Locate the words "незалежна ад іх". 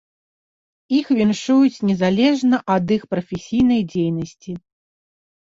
1.89-3.01